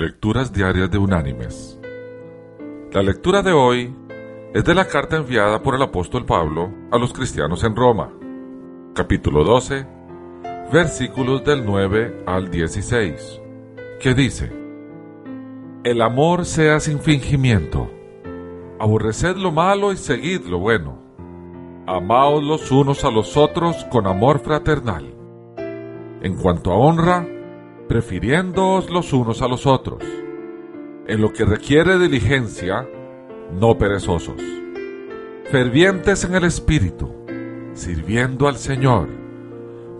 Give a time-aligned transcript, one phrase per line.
[0.00, 1.78] Lecturas Diarias de Unánimes.
[2.90, 3.94] La lectura de hoy
[4.54, 8.10] es de la carta enviada por el apóstol Pablo a los cristianos en Roma,
[8.94, 9.86] capítulo 12,
[10.72, 13.42] versículos del 9 al 16,
[14.00, 14.50] que dice,
[15.84, 17.90] El amor sea sin fingimiento,
[18.78, 20.98] aborreced lo malo y seguid lo bueno,
[21.86, 25.14] amaos los unos a los otros con amor fraternal.
[26.22, 27.26] En cuanto a honra,
[27.90, 30.04] prefiriéndoos los unos a los otros.
[31.08, 32.88] En lo que requiere diligencia,
[33.52, 34.40] no perezosos.
[35.50, 37.12] Fervientes en el Espíritu,
[37.74, 39.08] sirviendo al Señor.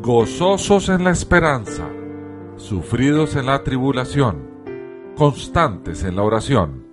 [0.00, 1.86] Gozosos en la esperanza,
[2.56, 4.48] sufridos en la tribulación,
[5.14, 6.86] constantes en la oración.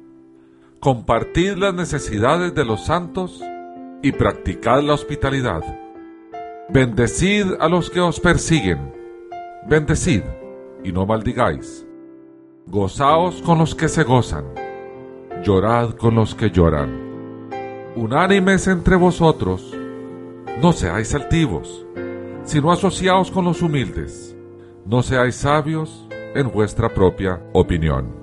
[0.81, 3.42] Compartid las necesidades de los santos
[4.03, 5.64] y practicad la hospitalidad.
[6.67, 8.94] Bendecid a los que os persiguen.
[9.70, 10.23] Bendecid
[10.84, 11.85] y no maldigáis.
[12.67, 14.45] Gozaos con los que se gozan,
[15.44, 17.50] llorad con los que lloran.
[17.95, 19.75] Unánimes entre vosotros,
[20.61, 21.86] no seáis altivos,
[22.44, 24.36] sino asociaos con los humildes,
[24.86, 28.16] no seáis sabios en vuestra propia opinión.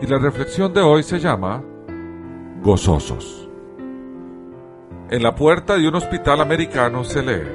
[0.00, 1.62] Y la reflexión de hoy se llama
[2.62, 3.48] Gozosos.
[5.10, 7.48] En la puerta de un hospital americano se lee,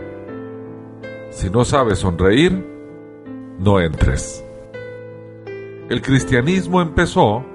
[1.32, 2.75] si no sabes sonreír,
[3.60, 4.44] no entres.
[5.90, 7.46] El cristianismo empezó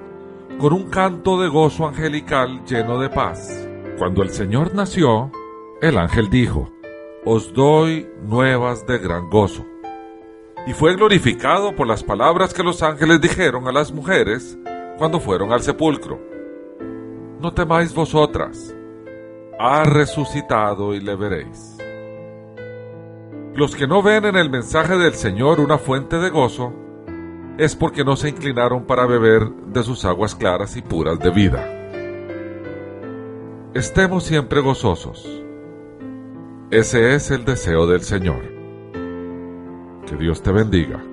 [0.59, 3.67] con un canto de gozo angelical lleno de paz.
[3.97, 5.31] Cuando el Señor nació,
[5.81, 6.71] el ángel dijo,
[7.25, 9.65] Os doy nuevas de gran gozo.
[10.67, 14.57] Y fue glorificado por las palabras que los ángeles dijeron a las mujeres
[14.97, 16.19] cuando fueron al sepulcro.
[17.39, 18.75] No temáis vosotras,
[19.59, 21.80] ha resucitado y le veréis.
[23.53, 26.73] Los que no ven en el mensaje del Señor una fuente de gozo,
[27.57, 31.81] es porque no se inclinaron para beber de sus aguas claras y puras de vida.
[33.73, 35.27] Estemos siempre gozosos.
[36.71, 38.41] Ese es el deseo del Señor.
[40.07, 41.03] Que Dios te bendiga.